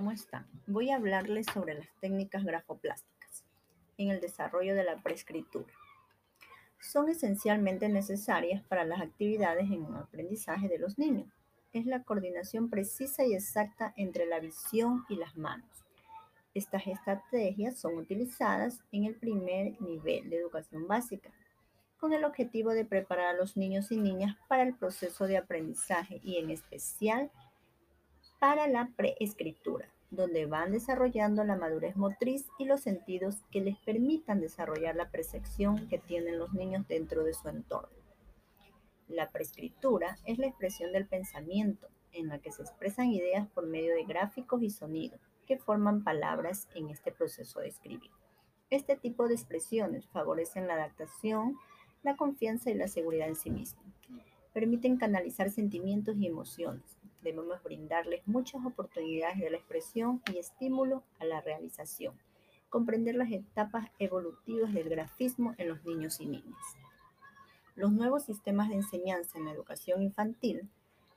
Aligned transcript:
¿cómo 0.00 0.12
están? 0.12 0.46
Voy 0.66 0.88
a 0.88 0.96
hablarles 0.96 1.44
sobre 1.52 1.74
las 1.74 1.86
técnicas 2.00 2.42
grafoplásticas 2.42 3.44
en 3.98 4.08
el 4.08 4.18
desarrollo 4.22 4.74
de 4.74 4.82
la 4.82 4.96
preescritura. 4.96 5.74
Son 6.80 7.10
esencialmente 7.10 7.86
necesarias 7.90 8.62
para 8.62 8.86
las 8.86 9.02
actividades 9.02 9.64
en 9.64 9.84
un 9.84 9.96
aprendizaje 9.96 10.68
de 10.68 10.78
los 10.78 10.98
niños. 10.98 11.28
Es 11.74 11.84
la 11.84 12.02
coordinación 12.02 12.70
precisa 12.70 13.26
y 13.26 13.34
exacta 13.34 13.92
entre 13.94 14.24
la 14.24 14.40
visión 14.40 15.04
y 15.10 15.16
las 15.16 15.36
manos. 15.36 15.68
Estas 16.54 16.86
estrategias 16.86 17.76
son 17.78 17.98
utilizadas 17.98 18.80
en 18.92 19.04
el 19.04 19.16
primer 19.16 19.78
nivel 19.82 20.30
de 20.30 20.36
educación 20.38 20.88
básica, 20.88 21.30
con 21.98 22.14
el 22.14 22.24
objetivo 22.24 22.70
de 22.70 22.86
preparar 22.86 23.34
a 23.34 23.38
los 23.38 23.58
niños 23.58 23.92
y 23.92 23.98
niñas 23.98 24.34
para 24.48 24.62
el 24.62 24.74
proceso 24.74 25.26
de 25.26 25.36
aprendizaje 25.36 26.22
y 26.24 26.38
en 26.38 26.48
especial 26.48 27.30
la 28.40 28.90
preescritura, 28.96 29.92
donde 30.10 30.46
van 30.46 30.72
desarrollando 30.72 31.44
la 31.44 31.56
madurez 31.56 31.96
motriz 31.96 32.46
y 32.58 32.64
los 32.64 32.80
sentidos 32.80 33.36
que 33.50 33.60
les 33.60 33.76
permitan 33.78 34.40
desarrollar 34.40 34.96
la 34.96 35.10
percepción 35.10 35.88
que 35.88 35.98
tienen 35.98 36.38
los 36.38 36.52
niños 36.54 36.88
dentro 36.88 37.22
de 37.22 37.34
su 37.34 37.48
entorno. 37.48 37.94
La 39.08 39.30
preescritura 39.30 40.16
es 40.24 40.38
la 40.38 40.46
expresión 40.46 40.92
del 40.92 41.06
pensamiento, 41.06 41.88
en 42.12 42.28
la 42.28 42.38
que 42.38 42.50
se 42.50 42.62
expresan 42.62 43.10
ideas 43.10 43.46
por 43.48 43.66
medio 43.66 43.94
de 43.94 44.04
gráficos 44.04 44.62
y 44.62 44.70
sonidos 44.70 45.20
que 45.46 45.58
forman 45.58 46.02
palabras 46.02 46.68
en 46.74 46.88
este 46.88 47.12
proceso 47.12 47.60
de 47.60 47.68
escribir. 47.68 48.10
Este 48.70 48.96
tipo 48.96 49.28
de 49.28 49.34
expresiones 49.34 50.06
favorecen 50.08 50.66
la 50.66 50.74
adaptación, 50.74 51.56
la 52.02 52.16
confianza 52.16 52.70
y 52.70 52.74
la 52.74 52.88
seguridad 52.88 53.28
en 53.28 53.36
sí 53.36 53.50
mismo. 53.50 53.82
Permiten 54.54 54.96
canalizar 54.96 55.50
sentimientos 55.50 56.16
y 56.16 56.26
emociones, 56.26 56.99
debemos 57.22 57.62
brindarles 57.62 58.26
muchas 58.26 58.64
oportunidades 58.64 59.38
de 59.38 59.50
la 59.50 59.56
expresión 59.56 60.22
y 60.32 60.38
estímulo 60.38 61.02
a 61.18 61.24
la 61.24 61.40
realización. 61.40 62.18
Comprender 62.68 63.14
las 63.14 63.30
etapas 63.32 63.90
evolutivas 63.98 64.72
del 64.72 64.88
grafismo 64.88 65.54
en 65.58 65.68
los 65.68 65.84
niños 65.84 66.20
y 66.20 66.26
niñas. 66.26 66.62
Los 67.74 67.92
nuevos 67.92 68.24
sistemas 68.24 68.68
de 68.68 68.76
enseñanza 68.76 69.38
en 69.38 69.46
la 69.46 69.52
educación 69.52 70.02
infantil, 70.02 70.68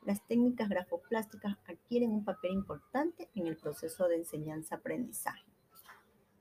las 0.06 0.26
técnicas 0.28 0.70
grafoplásticas 0.70 1.58
adquieren 1.68 2.12
un 2.12 2.26
papel 2.26 2.52
importante 2.52 3.30
en 3.36 3.48
el 3.48 3.58
proceso 3.58 4.08
de 4.08 4.18
enseñanza-aprendizaje, 4.18 5.46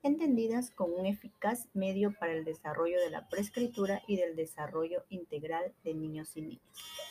entendidas 0.03 0.70
como 0.70 0.94
un 0.94 1.06
eficaz 1.06 1.69
medio 1.75 2.15
para 2.19 2.33
el 2.33 2.44
desarrollo 2.44 3.00
de 3.00 3.11
la 3.11 3.28
preescritura 3.28 4.03
y 4.06 4.17
del 4.17 4.34
desarrollo 4.34 5.05
integral 5.11 5.75
de 5.84 5.94
niños 5.94 6.37
y 6.37 6.42
niñas 6.42 7.02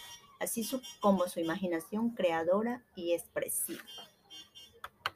así 0.42 0.68
como 1.00 1.28
su 1.28 1.40
imaginación 1.40 2.10
creadora 2.10 2.84
y 2.96 3.14
expresiva. 3.14 3.84